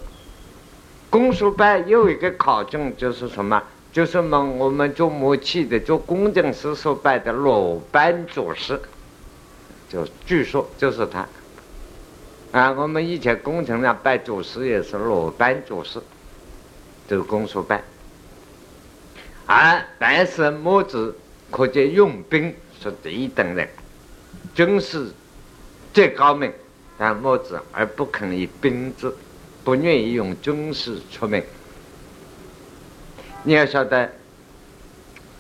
[1.11, 3.63] 公输班又一个考证就是什么？
[3.93, 8.81] 就是我们我们做武器的、做工程师所办的鲁班祖师，
[9.91, 11.29] 就据说就是他。
[12.53, 16.01] 啊，我们以前工程上拜祖师也是鲁班祖师，
[17.09, 17.83] 这个公输班。
[19.47, 21.17] 而但是墨子
[21.51, 23.69] 可见用兵是第一等人，
[24.55, 25.11] 军事
[25.95, 26.53] 最高明，
[26.99, 29.17] 但墨子而不肯以兵字。
[29.65, 31.41] 不愿意用军事出名。
[33.45, 34.11] 你要晓得，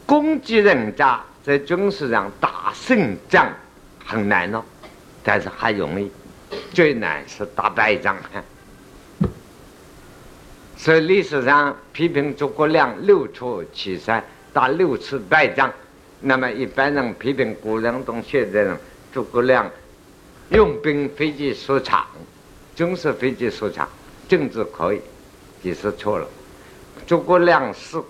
[0.06, 3.52] 攻击人家在军事上打胜仗
[4.06, 4.62] 很难哦，
[5.24, 6.08] 但是还容易，
[6.72, 8.16] 最难是打败仗。
[10.76, 15.72] 所以历史上批评诸葛亮六出祁山，打六次败仗。
[16.20, 18.76] 那么一般人批评古人同现在人，
[19.12, 19.70] 诸葛亮
[20.50, 22.06] 用兵飞机所长，
[22.74, 23.88] 军事飞机所长。
[24.28, 25.00] 政治可以，
[25.62, 26.26] 也是错了。
[27.06, 28.00] 诸葛亮是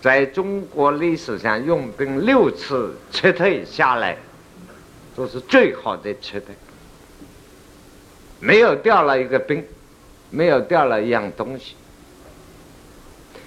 [0.00, 4.16] 在中国历史上用兵六次撤退下来，
[5.14, 6.54] 都是最好的撤退，
[8.40, 9.64] 没有掉了一个兵，
[10.30, 11.74] 没有掉了一样东西。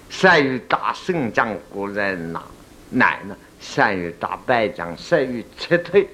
[0.10, 2.42] 善于打胜仗固然难
[2.90, 6.10] 难呢，善于打败仗，善于撤退，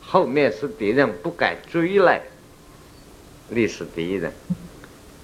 [0.00, 2.20] 后面是敌人不敢追来，
[3.50, 4.32] 历史第一人。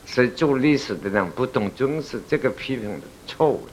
[0.05, 3.72] 所以做历史的人不懂军事，这个批评的错误的。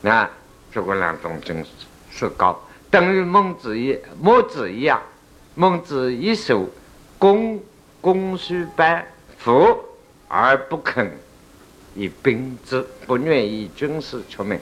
[0.00, 0.30] 那
[0.72, 1.68] 诸葛亮懂军事
[2.10, 2.58] 是高，
[2.90, 5.02] 等于孟子一墨子一样，
[5.54, 6.66] 孟子一手
[7.18, 7.60] 攻
[8.00, 9.06] 公输班
[9.38, 9.78] 服，
[10.28, 11.10] 而不肯
[11.94, 14.58] 以兵之，不愿意军事出名。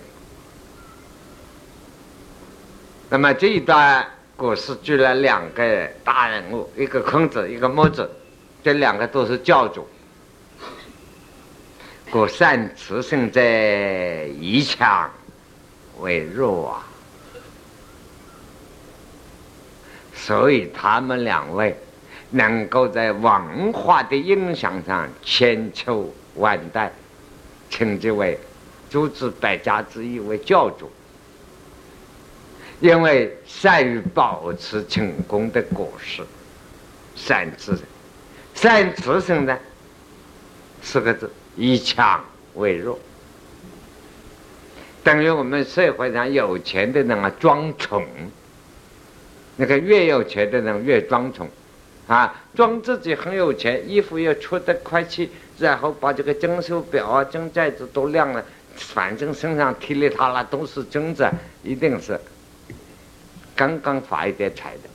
[3.08, 8.10] 那么这一段故事举了两个大人物，一个孔子，一个墨子，
[8.62, 9.86] 这两个都是教主。
[12.10, 15.10] 故善持胜在，以强
[16.00, 16.86] 为弱啊！
[20.14, 21.78] 所以他们两位
[22.30, 26.92] 能够在文化的影响上千秋万代，
[27.70, 28.38] 称之为
[28.90, 30.90] 诸子百家之一为教主，
[32.80, 36.22] 因为善于保持成功的果实。
[37.14, 37.76] 善持，
[38.54, 39.58] 善持胜呢，
[40.82, 41.30] 四个字。
[41.60, 42.24] 以强
[42.54, 42.96] 为弱，
[45.02, 48.06] 等于我们社会上有钱的人啊装穷，
[49.56, 51.48] 那个越有钱的人越装穷，
[52.08, 58.42] 啊，装自己很有钱，衣服又出得快气，然后把这个金手表啊、金戒指都亮了，
[58.74, 61.28] 反正身上噼里塔拉都是金子，
[61.62, 62.18] 一定是
[63.54, 64.88] 刚刚发一点财的。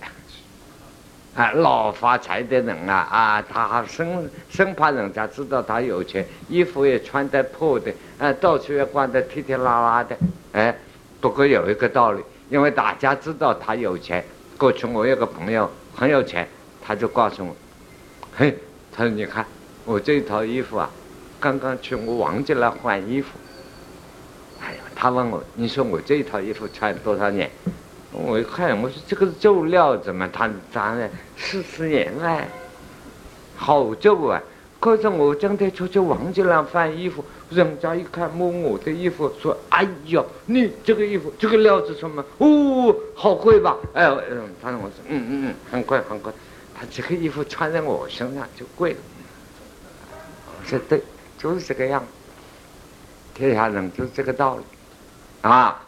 [1.35, 10.15] 啊，老发财的人啊，啊，他还生生怕人家知道他有钱，衣服也穿得破的，啊，到处也挂得踢踢拉拉的，
[10.51, 10.75] 哎，
[11.19, 14.23] 不过有一个道理，因为大家知道他有钱。
[14.59, 16.47] 过去我有个朋友很有钱，
[16.85, 17.55] 他就告诉我
[18.35, 18.57] ：“嘿，
[18.91, 19.45] 他说你看
[19.85, 20.89] 我这一套衣服啊，
[21.39, 23.29] 刚刚去我忘记了换衣服。”
[24.59, 27.49] 哎呀，他问我：“你说我这一套衣服穿多少年？”
[28.11, 32.47] 我一看，我说这个旧料怎么他当然四十年哎，
[33.55, 34.41] 好旧啊！
[34.79, 42.23] 可是我今天出去忘记了换衣服，人家一看摸我的衣服，说：“哎呀，你这个衣服这个料子什么？
[42.37, 46.31] 哦，好贵吧？”哎，嗯，他说我说：“嗯嗯嗯，很贵很贵。”
[46.91, 48.99] 这个衣服穿在我身上就贵了。
[50.47, 51.01] 我说：“对，
[51.37, 52.05] 就是这个样。
[53.33, 54.63] 天下人就是这个道理
[55.41, 55.81] 啊。”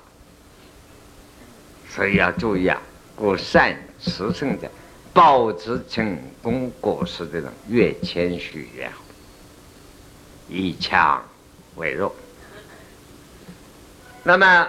[1.89, 2.81] 所以要注意啊！
[3.15, 4.69] 故善慈圣者，
[5.13, 9.01] 保持成功果实的人，越谦虚越好。
[10.49, 11.23] 以强
[11.75, 12.13] 为弱。
[14.23, 14.67] 那么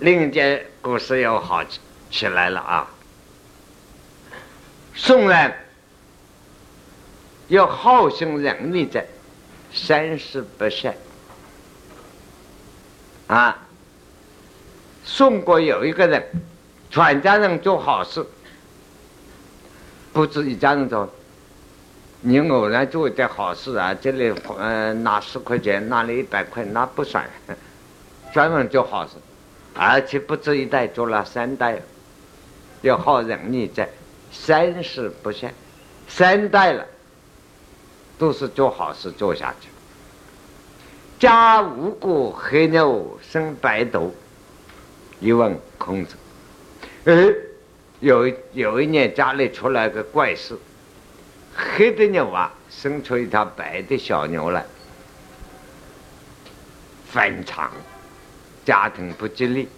[0.00, 1.62] 另一件故事又好
[2.10, 2.90] 起来了啊！
[5.02, 5.54] 宋人
[7.48, 9.02] 有好生仁义者，
[9.72, 10.94] 三十不善
[13.26, 13.66] 啊。
[15.02, 16.22] 宋国有一个人，
[16.90, 18.24] 全家人做好事，
[20.12, 21.08] 不止一家人做。
[22.20, 27.24] 你偶然做一点好事啊，这里呃拿十块钱，那里一百块，那不算，
[28.34, 29.14] 专门做好事，
[29.72, 31.80] 而且不止一代，做了三代，
[32.82, 33.88] 有好仁义在，
[34.32, 35.52] 三世不限，
[36.08, 36.86] 三代了，
[38.18, 39.68] 都是做好事做下去。
[41.18, 44.10] 家无故黑牛生白犊。
[45.20, 46.16] 一问孔子，
[47.04, 47.12] 哎，
[48.00, 50.56] 有有一年家里出来个怪事，
[51.54, 54.64] 黑的牛啊生出一条白的小牛来，
[57.12, 57.70] 反常，
[58.64, 59.68] 家庭不吉利。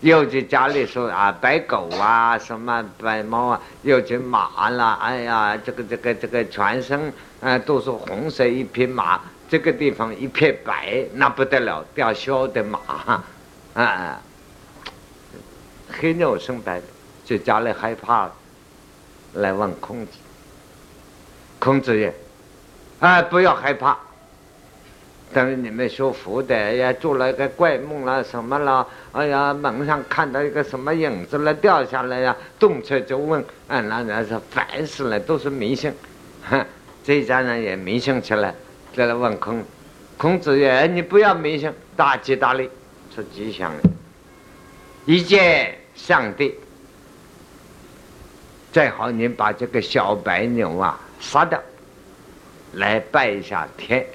[0.00, 12.78] 又去家里说啊，白狗啊，什么白猫啊，又去马了，哎呀，这个这个这个全身啊都是红色一匹马，这个地方一片白，那不得了，掉小的马，
[13.74, 14.20] 啊。
[15.96, 16.86] 黑牛生白的，
[17.24, 18.28] 就家里害怕，
[19.34, 20.12] 来问孔子。
[21.60, 22.12] 孔子也，
[23.00, 23.96] 啊，不要害怕。
[25.34, 28.86] 等于你们学佛的，哎呀，做了一个怪梦了，什么了？
[29.10, 35.92] 哎呀，门上看到一个什么影子了，掉下来呀，动车就问，啊，那那是烦死了，都是迷信。
[36.48, 36.64] 哼，
[37.02, 38.54] 这家人也迷信起来，
[38.94, 39.60] 再来问孔，
[40.16, 42.70] 孔子也，你不要迷信，大吉大利，
[43.12, 43.90] 出吉祥的。
[45.04, 46.54] 一见上帝，
[48.72, 51.60] 最好你把这个小白牛啊杀掉，
[52.74, 54.06] 来拜一下天。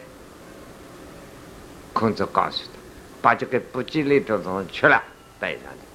[1.94, 2.80] 孔子告诉他，
[3.22, 5.02] 把这个不吉利的东西去了
[5.40, 5.88] 带上去。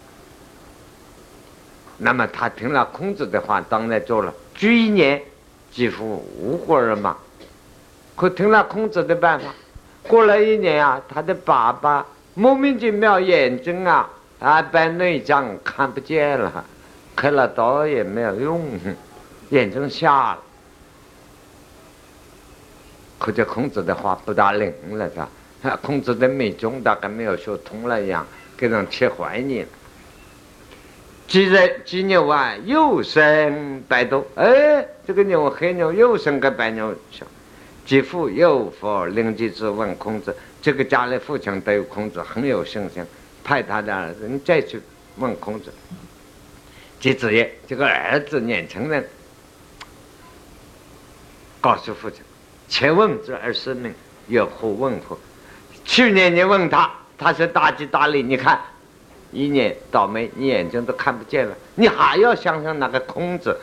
[1.99, 4.33] 那么他听了孔子的话，当然做了。
[4.55, 5.23] 居一年，
[5.71, 7.17] 几乎无果而亡。
[8.17, 9.47] 可听了孔子的办法，
[10.03, 14.11] 过了一年啊，他的爸爸莫名其妙眼睛啊。
[14.41, 16.65] 啊，白内障看不见了，
[17.17, 18.79] 开了刀也没有用，
[19.49, 20.39] 眼睛瞎了。
[23.19, 25.15] 可见孔子的话不大灵了，是
[25.69, 25.79] 吧？
[25.83, 29.67] 孔子的美中大概没有学通了一样，给人切怀念。
[31.27, 34.23] 几日几牛啊，又生白犊。
[34.35, 36.95] 哎，这个牛黑牛又生个白牛。
[37.87, 43.05] 继父又复灵吉子问孔子，这个家里父亲对孔子很有信心。
[43.43, 44.81] 派他的儿子，你再去
[45.17, 45.73] 问孔子。
[46.99, 49.07] 季子曰这个儿子年轻人，
[51.61, 52.23] 告诉父亲
[52.69, 53.95] ：“且问之二十名，
[54.29, 55.19] 有何问乎？
[55.85, 58.23] 去年你问他，他说大吉大利。
[58.23, 58.61] 你看，
[59.33, 61.55] 一年倒霉，你眼睛都看不见了。
[61.75, 63.57] 你还要想想那个孔子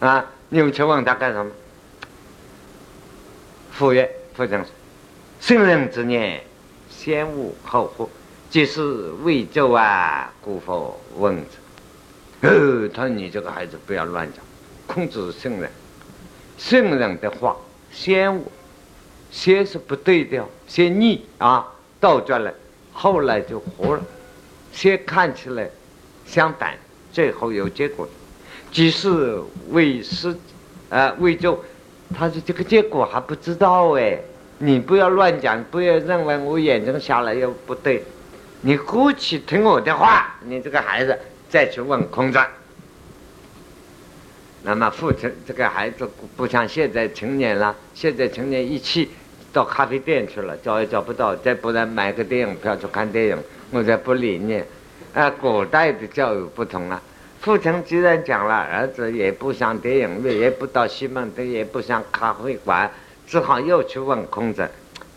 [0.00, 0.24] 啊？
[0.48, 1.50] 你们去问他干什么？”
[3.70, 4.66] 父曰：“父亲说，
[5.40, 6.42] 圣人之念，
[6.88, 8.08] 先无后祸。”
[8.50, 12.48] 即是未周啊，故否问之？
[12.48, 14.42] 哦，他说你这个孩子不要乱讲。
[14.86, 15.70] 孔子是圣人，
[16.56, 17.54] 圣人的话
[17.92, 18.42] 先我，
[19.30, 21.66] 先是不对的，先逆啊，
[22.00, 22.52] 倒转了，
[22.92, 24.02] 后来就活了。
[24.72, 25.68] 先看起来
[26.26, 26.76] 相反，
[27.12, 28.08] 最后有结果。
[28.70, 29.38] 即是
[29.70, 30.36] 未失
[30.90, 31.58] 啊，未周，
[32.14, 34.18] 他说这个结果还不知道哎，
[34.58, 38.04] 你不要乱讲，不要认为我眼睛瞎了又不对。
[38.60, 41.18] 你姑且听我的话，你这个孩子
[41.48, 42.38] 再去问孔子。
[44.68, 46.06] 那么父亲这个孩子
[46.36, 49.08] 不像现在成年了，现在成年一去
[49.50, 53.38] 到咖啡店去了，找也找不到，再不然买个电影票去看电影，
[53.70, 54.62] 我才不理你。
[55.14, 57.00] 啊，古代的教育不同了。
[57.40, 62.90] 父亲既然讲了，儿子也不上电影院，也不到西门町，也不上咖啡馆，
[63.26, 64.68] 只好又去问孔子。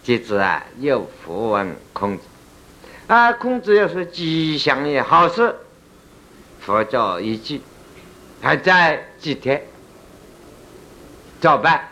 [0.02, 2.24] 接着啊，又复问孔子。
[3.08, 5.54] 啊，孔子又说吉祥也好事，
[6.62, 7.60] 佛教一句，
[8.42, 9.62] 还在几天。
[11.40, 11.88] 照办，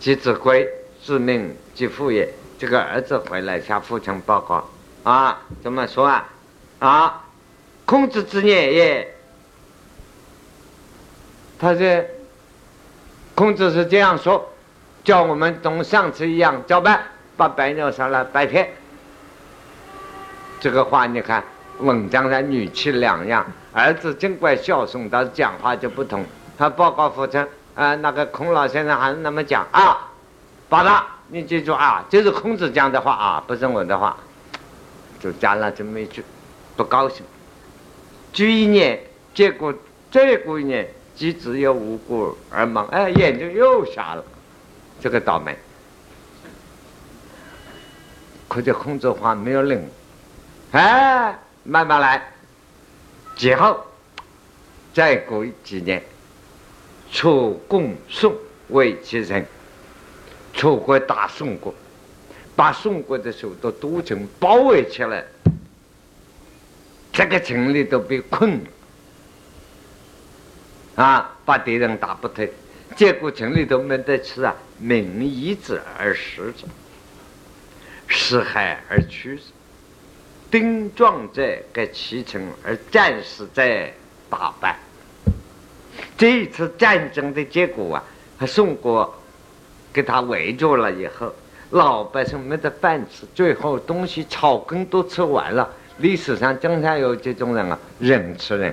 [0.00, 0.68] 即子归，
[1.02, 2.28] 自命即父也。
[2.58, 4.68] 这个儿子回来向父亲报告
[5.02, 6.28] 啊，怎么说啊？
[6.78, 7.24] 啊？
[7.84, 9.14] 孔子之言也，
[11.58, 12.04] 他说，
[13.34, 14.50] 孔子是这样说，
[15.02, 17.02] 叫我们同上次一样照办，
[17.36, 18.72] 把白鸟杀了白天。
[20.60, 21.44] 这个话你看，
[21.78, 23.46] 文章上语气两样。
[23.74, 26.24] 儿子尽管孝顺，但是讲话就不同。
[26.56, 27.44] 他报告父亲，
[27.74, 30.12] 啊，那个孔老先生还是那么讲啊，
[30.68, 34.16] 爸爸，你记住啊，这是孔子讲的话啊，不是我的话，
[35.18, 36.24] 就加了这么一句，
[36.76, 37.26] 不高兴。
[38.32, 39.00] 居一年，
[39.34, 39.74] 结果
[40.12, 44.24] 再过一年，即只有无故而盲，哎，眼睛又瞎了，
[45.00, 45.58] 这个倒霉。
[48.46, 49.84] 可这孔子话没有领，
[50.70, 52.33] 哎，慢慢来。
[53.36, 53.84] 之后
[54.92, 56.02] 再过几年，
[57.12, 58.34] 楚共宋
[58.68, 59.44] 为其人，
[60.52, 61.74] 楚国打宋国，
[62.54, 65.24] 把宋国的首都都城包围起来。
[67.12, 68.58] 这个城里都被困
[70.96, 72.52] 了，啊，把敌人打不退，
[72.96, 76.64] 结果城里头没得吃啊，民以之而食之，
[78.08, 79.42] 食害而趋之。
[80.54, 81.42] 丁壮者
[81.72, 83.92] 该其城而战死在
[84.30, 84.78] 大败。
[86.16, 88.04] 这一次战争的结果啊，
[88.38, 89.12] 和宋国
[89.92, 91.34] 给他围住了以后，
[91.70, 95.68] 老百姓没得饭吃，最后东西草根都吃完了。
[95.98, 98.72] 历史上经常有这种人啊，人吃人。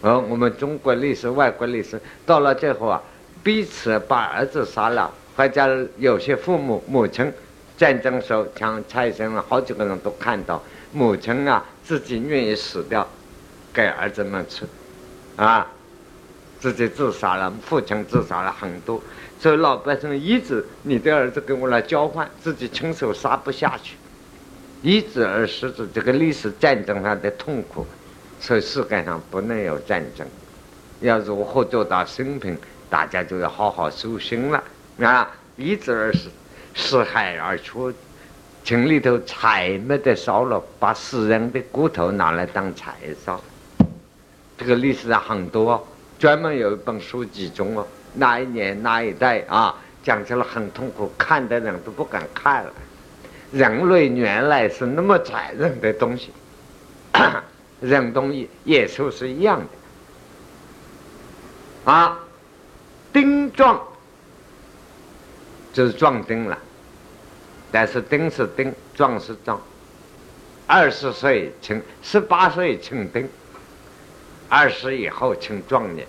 [0.00, 3.02] 而我们中国历史、外国历史到了最后啊，
[3.42, 7.30] 彼此把儿子杀了，或者有些父母母亲
[7.80, 10.62] 战争时候像蔡先生好几个人都看到，
[10.92, 13.08] 母亲啊自己愿意死掉，
[13.72, 14.66] 给儿子们吃，
[15.36, 15.66] 啊，
[16.58, 19.02] 自己自杀了，父亲自杀了很多，
[19.38, 23.96] 所以老百姓一直你的儿子跟我来交换，自己亲手杀不下去。
[24.82, 27.86] 一子而食子，这个历史战争上的痛苦，
[28.38, 30.26] 所以世界上不能有战争。
[31.00, 32.58] 要如何做到生平，
[32.90, 34.62] 大家就要好好修行了
[35.00, 35.30] 啊！
[35.56, 36.28] 一子而食，
[36.74, 37.92] 四海而出，
[38.64, 42.94] 城里头柴没得烧了，把死人的骨头拿来当柴
[43.24, 43.40] 烧。
[44.56, 45.86] 这个历史上很多，
[46.18, 52.72] 专门有一本书集中哦，那一年那一代啊，讲起来很痛苦，看的人都不敢看了。
[53.52, 56.30] 人类原来是那么残忍的东西，
[57.80, 59.60] 人东西野兽是一样
[61.84, 62.18] 的啊。
[63.12, 63.82] 丁壮
[65.72, 66.58] 就是壮丁了，
[67.70, 69.60] 但是丁是丁，壮是壮。
[70.66, 73.28] 二十岁成，十八岁成丁，
[74.48, 76.06] 二十以后成壮年。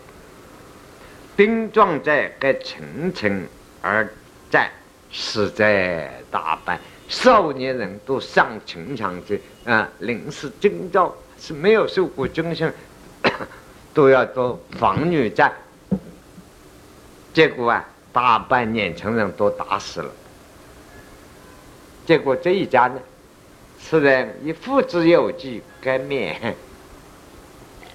[1.36, 3.48] 丁壮在该层层
[3.82, 4.08] 而
[4.50, 4.70] 战，
[5.12, 6.80] 死在大败。
[7.08, 12.72] 少年人都上城墙去啊，临时征召是没有受过军训，
[13.94, 15.52] 都要做防御战。
[17.34, 20.12] 结果啊，大半年轻人都打死了。
[22.06, 23.00] 结果这一家呢，
[23.80, 26.56] 此人以父之有疾，该免。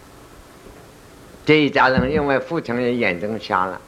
[1.45, 3.81] 这一家人因为父亲的眼睛瞎了，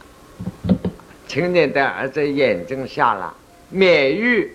[1.26, 3.34] 青年的儿子眼睛瞎了，
[3.70, 4.54] 免于。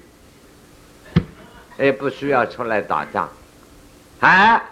[1.80, 3.28] 也不需要出来打仗，
[4.20, 4.64] 啊，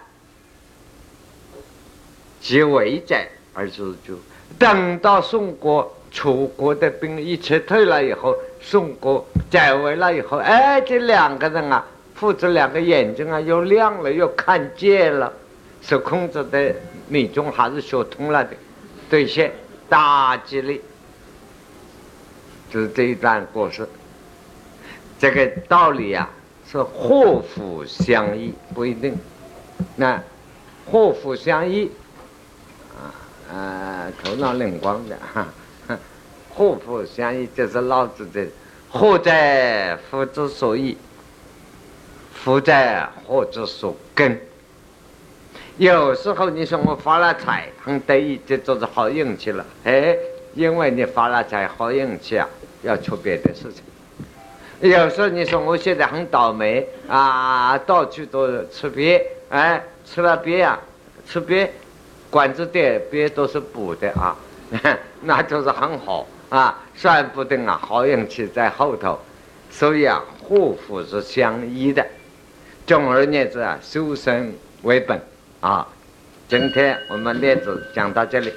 [2.40, 4.14] 即为战而自救。
[4.60, 15.32] 等到宋国、楚国的兵一撤退了以后，宋国解围了以后，哎，这两个人啊，父子两个眼睛啊又亮了，又看见了，
[15.82, 16.76] 是孔子的
[17.08, 18.52] 命中还是学通了的，
[19.10, 19.52] 兑现
[19.90, 20.82] 大吉利，
[22.70, 23.88] 就是这一段故事，
[25.18, 26.30] 这个道理啊。
[26.72, 29.14] 是祸福相依不一定，
[29.98, 30.24] 那
[30.90, 31.92] 祸福相依
[32.96, 33.12] 啊
[33.54, 35.46] 啊，头脑灵光的哈，
[36.54, 38.46] 祸福相依就是老子的
[38.90, 40.98] 祸在福之所依，
[42.34, 44.40] 福在祸之所根。
[45.78, 49.66] 有时候你说我发了财很得意，这就是好运气了。
[49.86, 50.16] 哎，
[50.54, 52.48] 因为你发了财好运气啊，
[52.84, 53.84] 要出别的事情。
[54.82, 60.78] 有时候你说我现在很倒霉啊，到处都是吃鳖，哎，吃了鳖呀，
[61.26, 61.70] 吃鳖，
[62.30, 64.36] 管子的鳖都是补的啊，
[65.22, 69.18] 那就是很好啊，算不定啊，好运气在后头，
[69.70, 72.06] 所以啊，祸福是相依的。
[72.86, 75.20] 总而言之啊，修身为本
[75.62, 75.88] 啊。
[76.50, 78.54] 今天我们列子讲到这里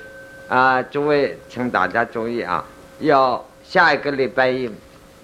[0.49, 2.65] 啊，诸位请大家注意啊，
[2.99, 4.71] 要下一个礼拜一。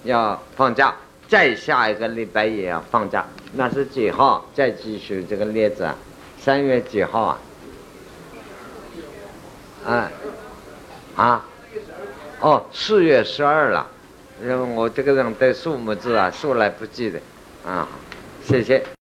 [0.04, 0.94] 要放假，
[1.28, 4.46] 再下一个礼拜也要放假，那是几号？
[4.54, 5.94] 再继续这个列子啊，
[6.38, 7.38] 三月几号啊？
[9.84, 10.10] 啊
[11.16, 11.44] 啊
[12.40, 13.86] 哦，四月十二了。
[14.42, 17.20] 因为我这个人对数目字啊，数来不记得
[17.62, 17.86] 啊，
[18.42, 18.82] 谢谢。